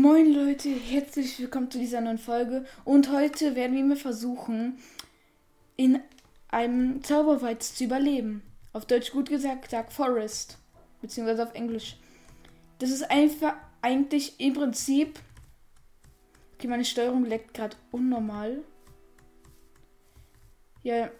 [0.00, 2.64] Moin Leute, herzlich willkommen zu dieser neuen Folge.
[2.84, 4.78] Und heute werden wir mal versuchen,
[5.76, 5.98] in
[6.46, 8.44] einem Zauberwald zu überleben.
[8.72, 10.58] Auf Deutsch gut gesagt, Dark Forest.
[11.02, 11.96] Beziehungsweise auf Englisch.
[12.78, 15.18] Das ist einfach eigentlich im Prinzip.
[16.54, 18.58] Okay, meine Steuerung leckt gerade unnormal.
[20.84, 21.10] Ja.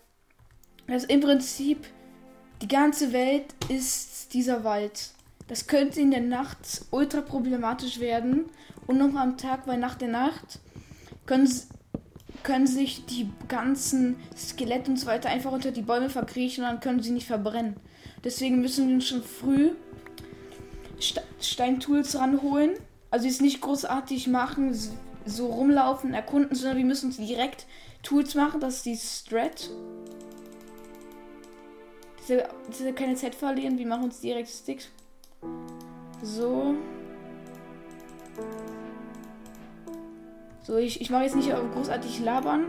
[0.86, 1.84] Das ist im Prinzip.
[2.62, 5.10] Die ganze Welt ist dieser Wald.
[5.48, 8.44] Das könnte in der Nacht ultra problematisch werden.
[8.86, 10.60] Und noch am Tag, weil nach der Nacht
[11.26, 11.50] können,
[12.42, 16.80] können sich die ganzen Skelette und so weiter einfach unter die Bäume verkriechen und dann
[16.80, 17.76] können sie nicht verbrennen.
[18.24, 19.70] Deswegen müssen wir uns schon früh
[21.00, 22.72] Ste Steintools ranholen.
[23.10, 24.76] Also jetzt nicht großartig machen,
[25.24, 27.66] so rumlaufen, erkunden, sondern wir müssen uns direkt
[28.02, 28.60] Tools machen.
[28.60, 29.70] Das ist die Strat.
[32.22, 34.88] Diese, diese keine Zeit verlieren, wir machen uns direkt Sticks.
[36.22, 36.74] So.
[40.62, 42.66] So, ich, ich mache jetzt nicht großartig labern,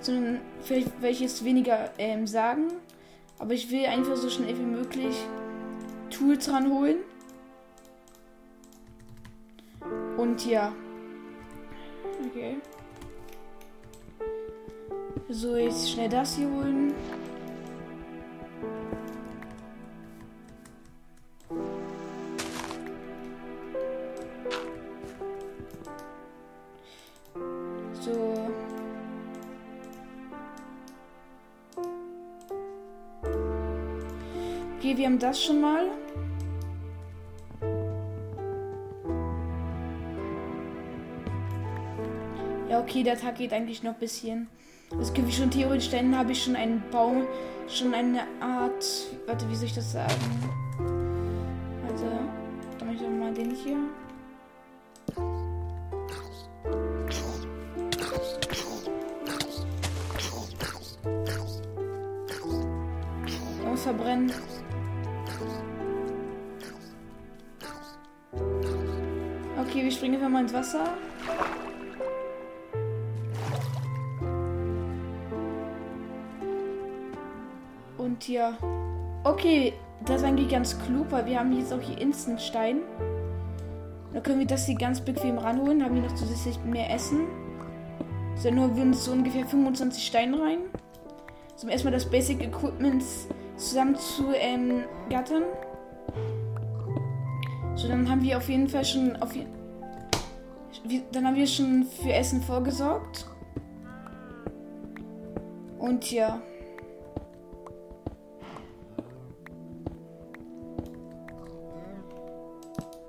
[0.00, 2.68] sondern vielleicht werde ich jetzt weniger ähm, sagen.
[3.38, 5.16] Aber ich will einfach so schnell wie möglich
[6.10, 6.98] Tools ranholen.
[10.16, 10.72] Und ja.
[12.26, 12.58] Okay.
[15.28, 16.94] So, jetzt schnell das hier holen.
[35.18, 35.86] Das schon mal.
[42.68, 44.48] Ja, okay, der Tag geht eigentlich noch ein bisschen.
[45.00, 47.26] Es gibt schon theoretisch, dann habe ich schon einen Baum,
[47.68, 48.84] schon eine Art.
[49.26, 50.14] Warte, wie soll ich das sagen?
[51.90, 52.06] Also,
[52.78, 53.76] dann mache ich mal den hier.
[63.78, 64.32] verbrennen.
[69.78, 70.86] Okay, wir springen einfach mal ins Wasser.
[77.96, 78.58] Und hier.
[79.22, 79.74] Okay,
[80.04, 82.80] das ist eigentlich ganz klug, weil wir haben jetzt auch hier Instant-Stein.
[84.12, 85.84] Da können wir das hier ganz bequem ranholen.
[85.84, 87.28] Haben wir noch zusätzlich mehr Essen.
[88.34, 90.58] So, nur wir uns so ungefähr 25 Steine rein.
[91.54, 93.04] Zum erstmal das Basic Equipment
[93.56, 95.44] zusammen zu ähm, gattern.
[97.76, 99.36] So, dann haben wir auf jeden Fall schon auf
[101.12, 103.26] dann haben wir schon für Essen vorgesorgt.
[105.78, 106.40] Und ja.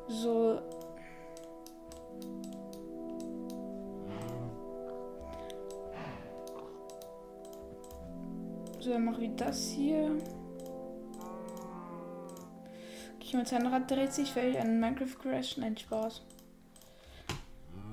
[0.08, 0.60] So.
[8.80, 10.18] So, dann machen wir das hier.
[13.16, 15.58] Okay, mein Zahnrad dreht sich, weil ich einen Minecraft Crash.
[15.58, 16.22] Nein, Spaß.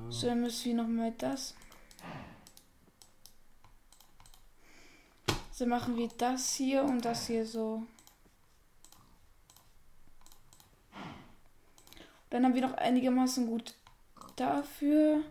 [0.08, 1.54] So, dann müssen wir nochmal das.
[5.50, 7.82] So machen wir das hier und das hier so.
[12.30, 13.74] Dann haben wir noch einigermaßen gut
[14.36, 15.22] dafür.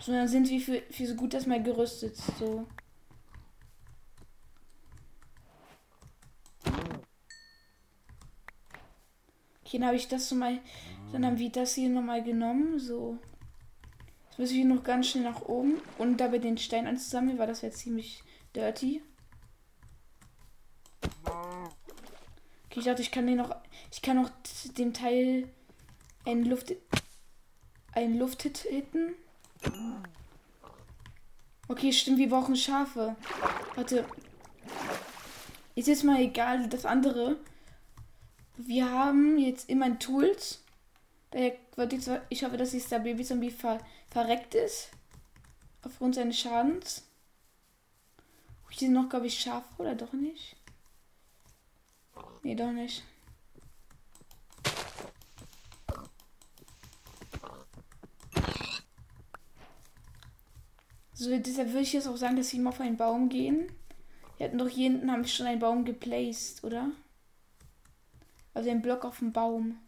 [0.00, 2.16] So, dann sind wir für, für so gut erstmal gerüstet.
[2.38, 2.66] So.
[9.64, 10.58] Okay, dann habe ich das so mal.
[11.12, 12.80] Dann haben wir das hier nochmal genommen.
[12.80, 13.18] So.
[14.30, 17.46] Jetzt muss ich hier noch ganz schnell nach oben und dabei den Stein anzusammeln, weil
[17.48, 18.22] das wäre ziemlich
[18.56, 19.02] dirty.
[22.66, 23.54] Okay, ich dachte, ich kann den noch.
[23.92, 24.30] Ich kann noch
[24.78, 25.48] den Teil
[26.24, 26.72] einen Luft.
[27.92, 29.14] einen Lufthit hitten.
[31.68, 33.16] Okay, stimmt, wir brauchen Schafe.
[33.74, 34.04] Warte.
[35.74, 37.36] Ist jetzt mal egal, das andere.
[38.56, 40.62] Wir haben jetzt immer Tools.
[41.32, 41.96] Wollte
[42.28, 43.78] ich, hoffe, dass der Baby-Zombie ver,
[44.10, 44.90] verreckt ist.
[45.82, 47.06] Aufgrund seines Schadens.
[48.70, 50.56] Hier sind noch, glaube ich, Schafe oder doch nicht?
[52.42, 53.04] Nee, doch nicht.
[61.12, 63.70] So, deshalb würde ich jetzt auch sagen, dass wir mal auf einen Baum gehen.
[64.38, 66.90] Wir hatten doch hier hinten, haben wir schon einen Baum geplaced, oder?
[68.54, 69.78] Also ein Block auf dem Baum.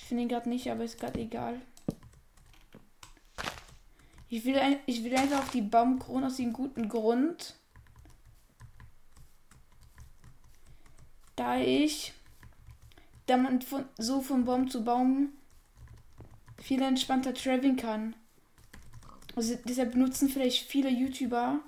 [0.00, 1.60] Ich finde ihn gerade nicht, aber ist gerade egal.
[4.28, 7.54] Ich will, ein, ich will einfach auf die Baumkrone aus dem guten Grund.
[11.36, 12.12] Da ich,
[13.26, 15.32] da man von, so von Baum zu Baum
[16.60, 18.16] viel entspannter traveln kann.
[19.36, 21.60] Also deshalb nutzen vielleicht viele YouTuber,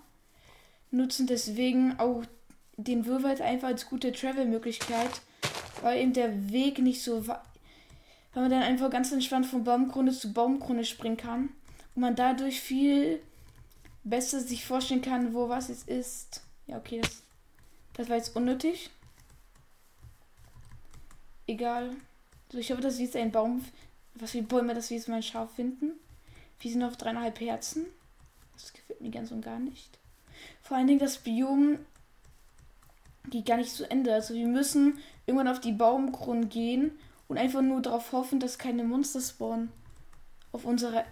[0.90, 2.24] nutzen deswegen auch
[2.76, 5.22] den Würwald einfach als gute Travel-Möglichkeit,
[5.80, 7.24] weil eben der Weg nicht so
[8.32, 11.50] weil man dann einfach ganz entspannt von Baumkrone zu Baumkrone springen kann
[11.94, 13.20] und man dadurch viel
[14.04, 16.42] besser sich vorstellen kann, wo was jetzt ist.
[16.66, 17.22] Ja, okay, das,
[17.94, 18.90] das war jetzt unnötig.
[21.46, 21.90] Egal.
[22.48, 23.64] Also ich hoffe, dass wir jetzt einen Baum,
[24.14, 25.92] was wie Bäume, dass wir jetzt mal ein Schaf finden.
[26.60, 27.86] Wir sind auf dreieinhalb Herzen.
[28.54, 29.98] Das gefällt mir ganz und gar nicht.
[30.62, 31.78] Vor allen Dingen das Biom
[33.28, 34.12] geht gar nicht zu Ende.
[34.12, 36.92] Also wir müssen irgendwann auf die Baumkronen gehen
[37.32, 39.72] und einfach nur darauf hoffen, dass keine Monster spawnen
[40.52, 41.06] auf unserer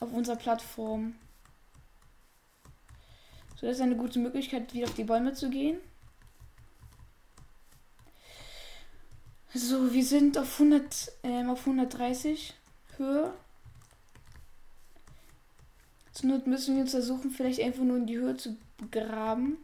[0.00, 1.14] auf unserer Plattform.
[3.58, 5.78] So, das ist eine gute Möglichkeit, wieder auf die Bäume zu gehen.
[9.54, 12.52] So, wir sind auf 100, ähm, auf 130
[12.98, 13.32] Höhe.
[16.12, 18.58] Zur Not müssen wir uns versuchen, vielleicht einfach nur in die Höhe zu
[18.90, 19.56] graben.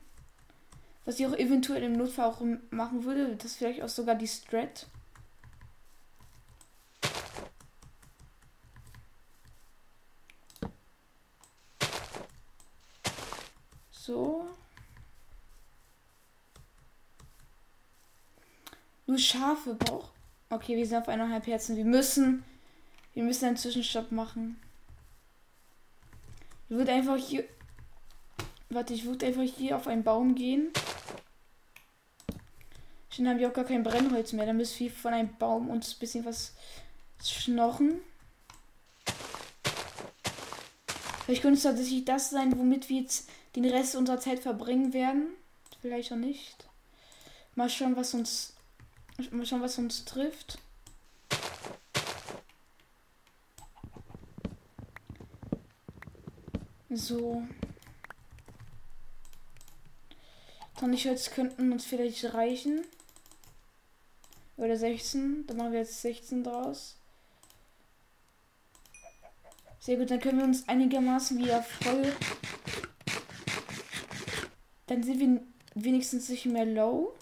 [1.05, 2.41] Was ich auch eventuell im Notfall auch
[2.71, 3.37] machen würde.
[3.37, 4.87] Das vielleicht auch sogar die Strat.
[14.03, 14.45] So.
[19.07, 20.13] Nur Schafe braucht.
[20.51, 21.77] Okay, wir sind auf eineinhalb Herzen.
[21.77, 22.45] Wir müssen.
[23.15, 24.61] Wir müssen einen Zwischenstopp machen.
[26.69, 27.45] Ich würde einfach hier.
[28.71, 30.69] Warte, ich würde einfach hier auf einen Baum gehen.
[33.11, 34.47] Schon haben wir auch gar kein Brennholz mehr.
[34.47, 36.55] Da müssen wir von einem Baum uns ein bisschen was
[37.23, 38.01] schnochen.
[41.25, 45.29] Vielleicht könnte es tatsächlich das sein, womit wir jetzt den Rest unserer Zeit verbringen werden.
[45.81, 46.67] Vielleicht auch nicht.
[47.55, 48.55] Mal schauen, was uns.
[49.31, 50.59] Mal schauen, was uns trifft.
[56.91, 57.43] So.
[60.79, 62.85] Tonnenholz könnten uns vielleicht reichen.
[64.57, 65.47] Oder 16.
[65.47, 66.97] Dann machen wir jetzt 16 draus.
[69.81, 72.15] Sehr gut, dann können wir uns einigermaßen wieder voll.
[74.87, 75.41] Dann sind wir
[75.75, 77.17] wenigstens nicht mehr low.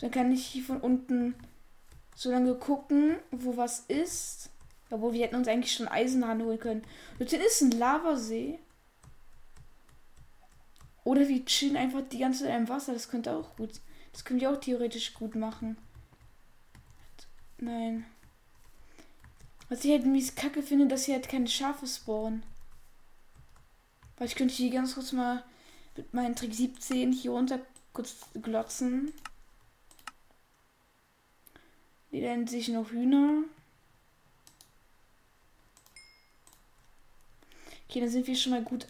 [0.00, 1.34] Dann kann ich hier von unten
[2.14, 4.50] so lange gucken, wo was ist.
[4.90, 6.82] Obwohl, wir hätten uns eigentlich schon Eisenhahn holen können.
[7.18, 8.58] Hier ist ein Lavasee.
[11.04, 12.92] Oder wir chillen einfach die ganze Zeit im Wasser.
[12.92, 13.80] Das könnte auch gut.
[14.12, 15.76] Das können wir auch theoretisch gut machen.
[17.58, 18.06] Nein.
[19.68, 22.42] Was ich halt mies kacke finde, dass hier halt keine Schafe spawnen.
[24.16, 25.44] Weil ich könnte hier ganz kurz mal
[25.96, 27.60] mit meinem Trick 17 hier runter
[27.92, 29.12] kurz glotzen.
[32.16, 33.44] Die nennen sich noch Hühner.
[37.86, 38.86] Okay, dann sind wir schon mal gut.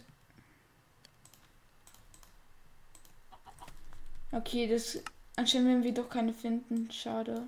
[4.31, 5.03] Okay, das
[5.35, 6.89] anscheinend werden wir doch keine finden.
[6.89, 7.45] Schade.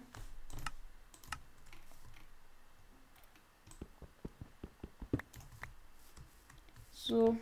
[6.91, 7.37] So.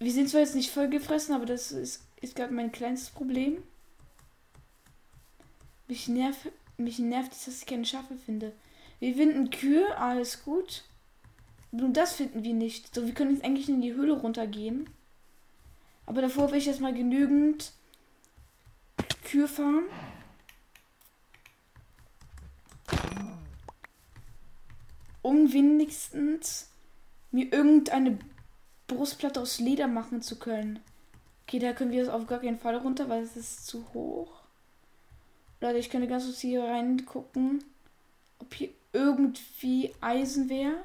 [0.00, 3.62] Wir sind zwar jetzt nicht voll gefressen, aber das ist, ist gerade mein kleinstes Problem.
[5.86, 8.52] Mich nervt, mich nervt, dass ich keine Schafe finde.
[9.00, 10.84] Wir finden Kühe, alles gut.
[11.72, 12.94] Nur das finden wir nicht.
[12.94, 14.88] So, wir können jetzt eigentlich in die Höhle runtergehen.
[16.06, 17.72] Aber davor will ich erstmal genügend
[19.24, 19.84] Kühe fahren.
[25.22, 26.70] Um wenigstens
[27.30, 28.18] mir irgendeine
[28.86, 30.78] Brustplatte aus Leder machen zu können.
[31.42, 34.43] Okay, da können wir auf gar keinen Fall runter, weil es ist zu hoch.
[35.64, 37.64] Leute, ich könnte ganz kurz hier reingucken,
[38.38, 40.76] ob hier irgendwie Eisen wäre.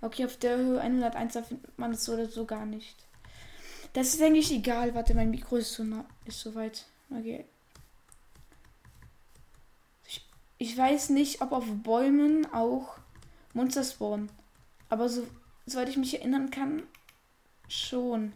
[0.00, 2.96] Okay, auf der Höhe 101, da findet man es so oder so gar nicht.
[3.92, 4.94] Das ist eigentlich egal.
[4.94, 6.86] Warte, mein Mikro ist so nah, ist soweit.
[7.10, 7.44] Okay.
[10.06, 10.24] Ich,
[10.56, 12.96] ich weiß nicht, ob auf Bäumen auch
[13.52, 14.30] Monster spawnen.
[14.88, 15.26] Aber so,
[15.66, 16.84] soweit ich mich erinnern kann,
[17.68, 18.32] schon.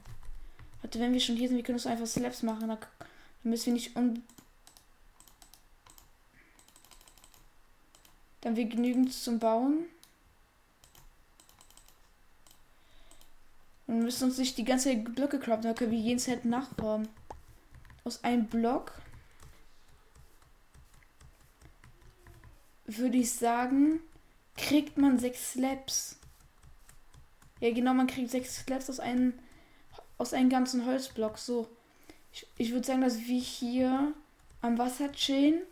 [0.82, 2.68] Warte, wenn wir schon hier sind, wir können uns einfach Slaps machen.
[2.68, 2.78] Dann
[3.44, 4.22] müssen wir nicht un
[8.46, 9.86] Dann wir genügend zum Bauen.
[13.88, 17.08] Und müssen uns nicht die ganze Blöcke craften, dann können wir jeden Set nachbauen.
[18.04, 18.92] Aus einem Block
[22.84, 23.98] würde ich sagen,
[24.56, 26.16] kriegt man sechs Slabs.
[27.58, 29.34] Ja, genau, man kriegt sechs Slabs aus einem
[30.18, 31.36] aus einem ganzen Holzblock.
[31.38, 31.68] So,
[32.32, 34.14] ich, ich würde sagen, dass wir hier
[34.60, 35.62] am Wasser chillen.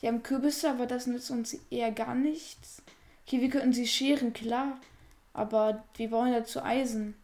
[0.00, 2.82] Wir haben Kürbisse, aber das nützt uns eher gar nichts.
[3.26, 4.80] Okay, wir könnten sie scheren, klar.
[5.32, 7.14] Aber wir brauchen dazu Eisen.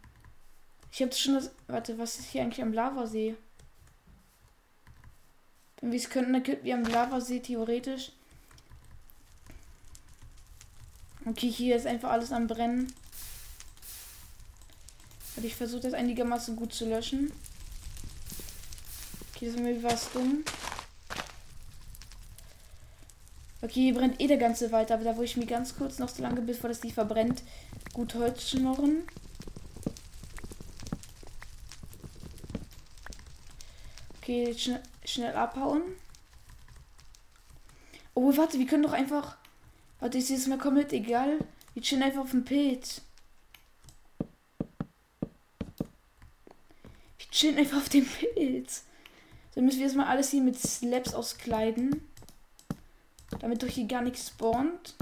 [0.92, 1.50] Ich habe schon das.
[1.66, 3.36] Warte, was ist hier eigentlich am Lavasee?
[5.80, 8.12] Wenn wir es könnten, dann könnten wir am Lavasee theoretisch.
[11.26, 12.92] Okay, hier ist einfach alles am Brennen.
[15.36, 17.32] Und ich versuche das einigermaßen gut zu löschen.
[19.34, 20.44] Okay, das ist mir was dumm.
[23.64, 26.10] Okay, hier brennt eh der ganze Wald, aber da wo ich mir ganz kurz noch
[26.10, 27.42] so lange, bevor das nicht verbrennt,
[27.94, 29.04] gut Holz schnorren.
[34.18, 35.80] Okay, schn schnell abhauen.
[38.12, 39.38] Oh, warte, wir können doch einfach.
[39.98, 41.38] Warte, ist jetzt mal komplett egal.
[41.72, 43.00] Wir chillen einfach auf dem Pilz.
[47.16, 48.84] Wir chillen einfach auf dem Pilz.
[49.54, 52.02] Dann müssen wir jetzt mal alles hier mit Slabs auskleiden.
[53.44, 54.94] Damit durch hier gar nichts spawnt.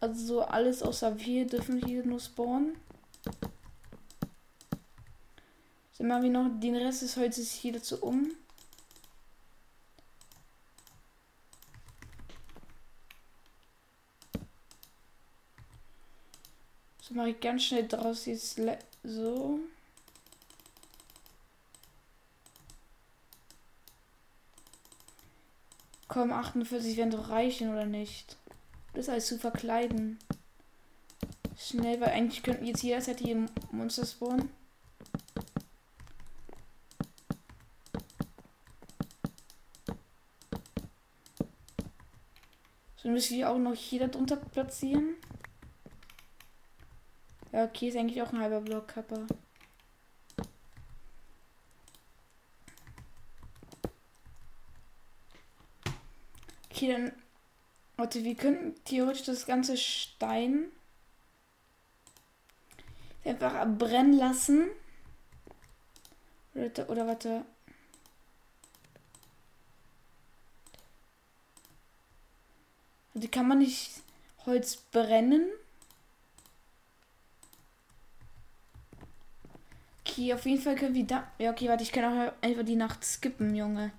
[0.00, 2.74] Also alles außer wir dürfen hier nur spawnen.
[5.96, 8.32] Dann machen wir noch den Rest des Holzes hier dazu um.
[17.02, 18.60] So mache ich ganz schnell draus jetzt
[19.04, 19.60] so.
[26.16, 28.38] Komm, 48 werden doch reichen, oder nicht?
[28.94, 30.18] Das alles zu verkleiden.
[31.58, 34.48] Schnell, weil eigentlich könnten jetzt jederzeit hier Monster spawnen.
[42.96, 45.16] So müssen wir auch noch hier darunter platzieren.
[47.52, 49.26] Ja, okay, ist eigentlich auch ein halber Block, Kappa.
[56.76, 57.12] Okay, dann.
[57.96, 60.66] Warte, wir könnten theoretisch das ganze Stein
[63.24, 64.68] einfach brennen lassen.
[66.54, 67.46] Oder, oder warte.
[73.14, 74.02] Also kann man nicht
[74.44, 75.48] Holz brennen?
[80.00, 81.26] Okay, auf jeden Fall können wir da.
[81.38, 83.92] Ja, okay, warte, ich kann auch einfach die Nacht skippen, Junge.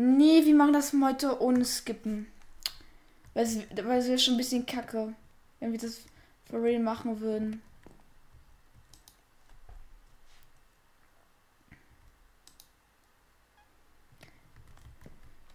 [0.00, 2.26] Nee, wir machen das heute ohne Skippen.
[3.32, 5.14] Weil es, wäre schon ein bisschen kacke,
[5.60, 6.00] wenn wir das
[6.44, 7.62] for real machen würden.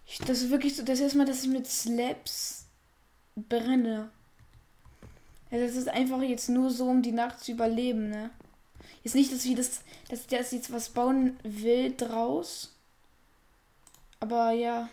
[0.06, 2.66] Ich, das ist wirklich so, das erstmal, dass ich mit Slaps
[3.34, 4.10] brenne.
[5.50, 8.30] Ja, das ist einfach jetzt nur so, um die Nacht zu überleben, ne?
[9.02, 12.73] Jetzt nicht, dass wir das, dass der jetzt was bauen will draus.
[14.24, 14.88] Aber ja.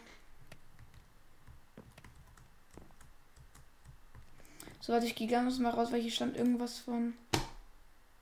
[4.82, 7.14] So, warte, ich gehe ganz mal raus, weil hier stand irgendwas von.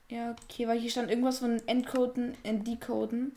[0.08, 3.32] Ja, okay, weil hier stand irgendwas von Encoden und Decoden.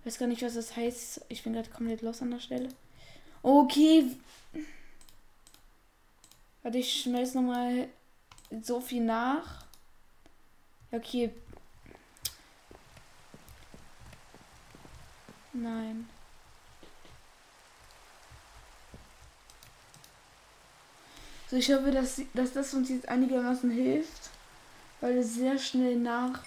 [0.00, 1.26] Ich weiß gar nicht, was das heißt.
[1.28, 2.70] Ich bin gerade komplett los an der Stelle.
[3.42, 4.16] Okay.
[6.62, 7.88] Warte, ich schmelze nochmal
[8.62, 9.66] so viel nach.
[10.90, 11.34] Okay.
[15.52, 16.08] Nein.
[21.54, 24.30] So, ich hoffe, dass, dass das uns jetzt einigermaßen hilft,
[25.00, 26.42] weil es sehr schnell nach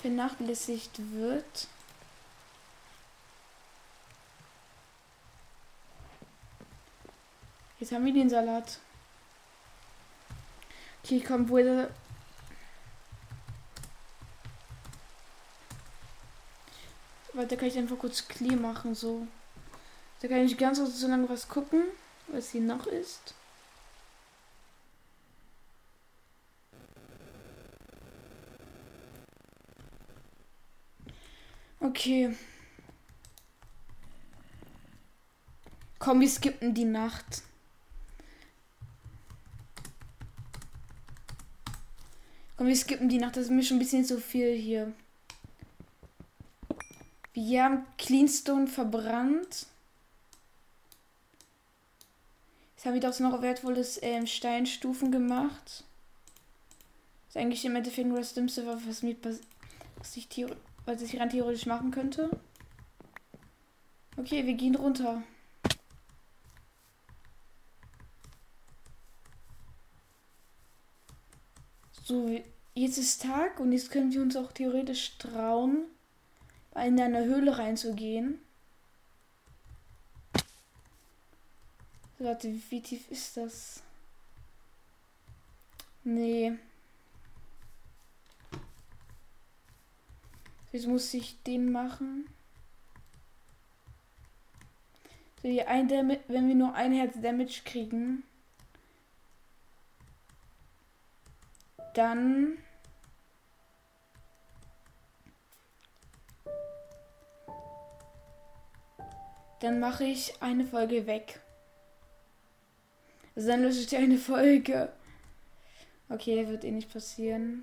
[0.00, 1.66] vernachlässigt wird.
[7.80, 8.78] Jetzt haben wir den Salat.
[11.02, 11.90] Okay, komm, wo ist
[17.32, 19.26] Warte, kann ich einfach kurz clear machen, so.
[20.20, 21.82] Da kann ich ganz so lange was gucken,
[22.28, 23.34] was hier noch ist.
[31.80, 32.36] Okay.
[35.98, 37.42] Komm, wir skippen die Nacht.
[42.56, 43.36] Komm, wir skippen die Nacht.
[43.36, 44.92] Das ist mir schon ein bisschen zu viel hier.
[47.32, 49.66] Wir haben Cleanstone verbrannt.
[52.76, 55.84] Jetzt haben wir doch noch wertvolles ähm, Steinstufen gemacht.
[57.26, 60.28] Das ist eigentlich im Endeffekt nur das Dümmste, was, mir was ich
[60.86, 62.30] was ich rein theoretisch machen könnte.
[64.16, 65.22] Okay, wir gehen runter.
[72.02, 72.28] So,
[72.74, 75.84] jetzt ist Tag und jetzt können wir uns auch theoretisch trauen,
[76.74, 78.40] in eine Höhle reinzugehen.
[82.18, 83.82] Warte, wie tief ist das?
[86.04, 86.58] Nee.
[90.72, 92.28] Jetzt muss ich den machen.
[95.42, 98.22] So, hier ein Damage, wenn wir nur ein Herz Damage kriegen,
[101.94, 102.58] dann
[109.60, 111.40] dann mache ich eine Folge weg.
[113.34, 114.92] Also dann lösche ich eine Folge.
[116.08, 117.62] Okay, wird eh nicht passieren.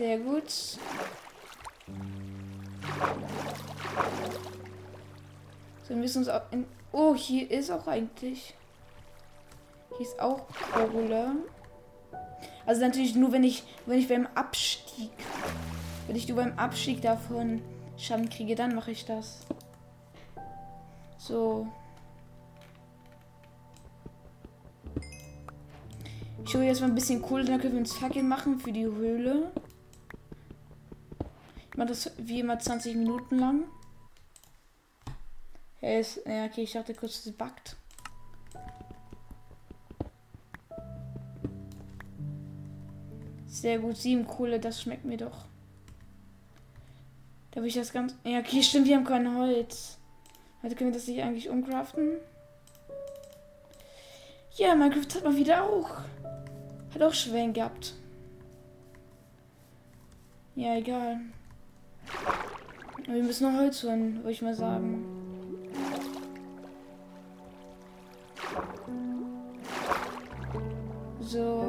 [0.00, 0.50] Sehr gut.
[0.50, 0.78] So,
[5.90, 8.54] wir müssen uns auch in Oh, hier ist auch eigentlich.
[9.98, 11.32] Hier ist auch Kohle.
[12.64, 15.10] Also natürlich nur, wenn ich, wenn ich beim Abstieg,
[16.06, 17.60] wenn ich nur beim Abstieg davon
[17.98, 19.40] Schaden kriege, dann mache ich das.
[21.18, 21.68] So.
[26.46, 28.86] Ich hole jetzt mal ein bisschen Kohle, dann können wir uns Fackeln machen für die
[28.86, 29.52] Höhle.
[31.80, 33.64] Mache das wie immer 20 Minuten lang.
[35.80, 36.20] Er ist.
[36.26, 37.74] Ja, okay, ich dachte kurz, es buggt.
[43.46, 45.46] Sehr gut, sieben Kohle, das schmeckt mir doch.
[47.52, 48.14] Da will ich das ganz.
[48.24, 49.96] Ja, okay, stimmt, wir haben kein Holz.
[50.62, 52.18] Heute können wir das nicht eigentlich umcraften?
[54.56, 56.02] Ja, Minecraft hat mal wieder auch.
[56.92, 57.94] Hat auch Schwellen gehabt.
[60.54, 61.20] Ja, egal.
[63.06, 65.04] Wir müssen noch Holz holen, würde ich mal sagen.
[71.20, 71.64] So.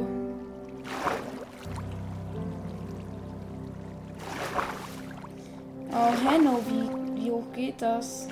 [5.91, 8.27] Oh, Hanno, wie, wie hoch geht das?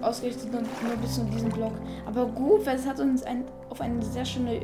[0.00, 1.72] Ausgerichtet nur, nur bis zu diesem Block.
[2.06, 4.60] Aber gut, weil es hat uns ein, auf eine sehr schöne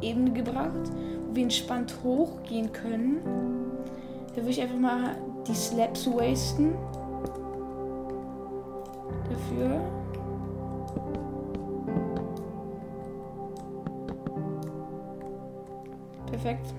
[0.00, 0.90] Ebene gebracht,
[1.26, 3.18] wo wir entspannt hochgehen können.
[4.34, 6.74] Da würde ich einfach mal die Slaps wasten.
[9.28, 9.80] Dafür.
[16.26, 16.74] Perfekt.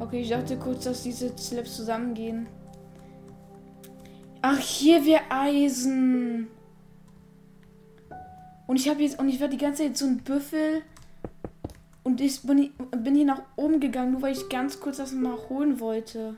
[0.00, 2.46] Okay, ich dachte kurz, dass diese Slaps zusammengehen.
[4.42, 6.48] Ach, hier wäre Eisen.
[8.66, 10.82] Und ich habe jetzt und ich war die ganze Zeit so ein Büffel
[12.14, 12.70] und ich bin,
[13.16, 16.36] hier nach oben gegangen, nur weil ich ganz kurz das mal holen wollte.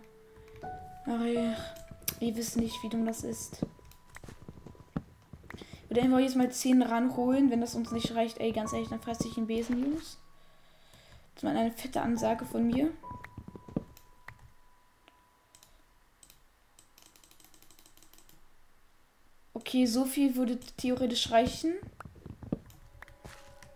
[1.04, 1.54] Ach ja,
[2.18, 3.58] wir wissen nicht, wie dumm das ist.
[5.90, 7.50] Oder einfach jetzt mal 10 ranholen.
[7.50, 10.16] Wenn das uns nicht reicht, ey, ganz ehrlich, dann fresse ich einen Besen, Jungs.
[11.34, 12.90] Das war eine fette Ansage von mir.
[19.52, 21.74] Okay, so viel würde theoretisch reichen.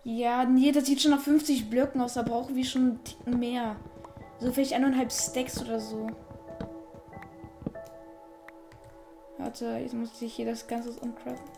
[0.04, 2.14] Ja, nee, das sieht schon nach 50 Blöcken aus.
[2.14, 3.76] Da brauchen wir schon einen Ticken mehr.
[4.38, 6.06] So vielleicht eineinhalb Stacks oder so.
[9.36, 11.50] Warte, jetzt muss ich hier das Ganze uncraften.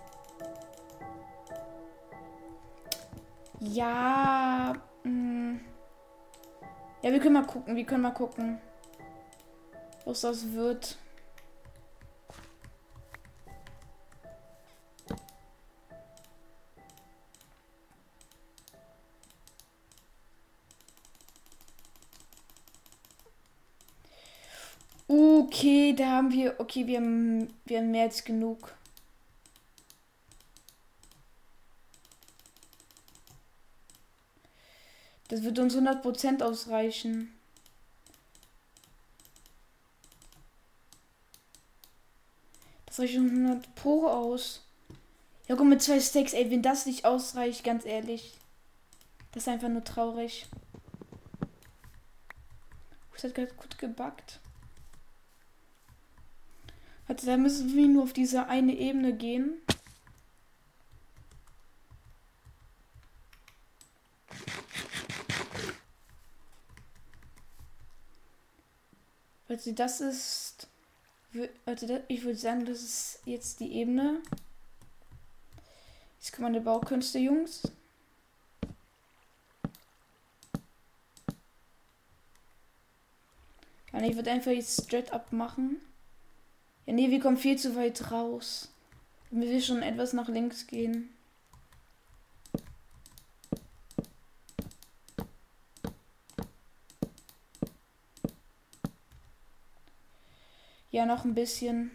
[3.60, 4.74] Ja.
[5.04, 5.10] Mh.
[5.10, 5.60] Mm.
[7.02, 7.76] Ja, wir können mal gucken.
[7.76, 8.60] Wir können mal gucken.
[10.04, 10.96] Was das wird.
[25.44, 26.60] Okay, da haben wir.
[26.60, 28.72] Okay, wir haben, wir haben mehr als genug.
[35.26, 37.32] Das wird uns 100% ausreichen.
[42.86, 44.64] Das reicht uns 100 Pro aus.
[45.48, 48.38] Ja, guck mit zwei Stacks, ey, wenn das nicht ausreicht, ganz ehrlich.
[49.32, 50.46] Das ist einfach nur traurig.
[53.12, 54.38] Das hat gerade gut gebackt.
[57.08, 59.60] Also da müssen wir nur auf diese eine Ebene gehen.
[69.48, 70.68] Also das ist.
[71.66, 74.22] Also ich würde sagen, das ist jetzt die Ebene.
[76.18, 77.62] Jetzt kommen meine Baukünste, Jungs.
[83.92, 85.80] Ich würde einfach jetzt straight up machen.
[86.86, 88.72] Ja, nee, wir kommen viel zu weit raus.
[89.30, 91.10] Wir will schon etwas nach links gehen.
[100.90, 101.90] Ja, noch ein bisschen.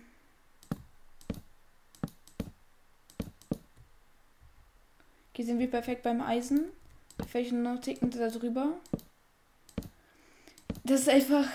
[5.36, 6.72] Hier sind wir perfekt beim Eisen.
[7.30, 8.74] Vielleicht noch ticken da drüber.
[10.84, 11.46] Das ist einfach.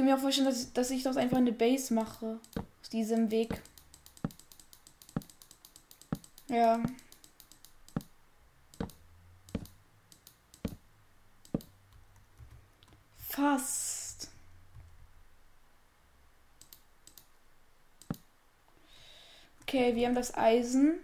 [0.00, 2.40] Kann mir auch vorstellen, dass, dass ich das einfach eine Base mache.
[2.56, 3.60] Aus diesem Weg.
[6.48, 6.82] Ja.
[13.18, 14.30] Fast.
[19.60, 21.00] Okay, wir haben das Eisen.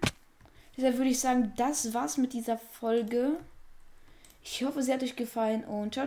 [0.74, 3.37] Deshalb würde ich sagen, das war's mit dieser Folge.
[4.42, 5.94] Ich hoffe, sie hat euch gefallen und ciao.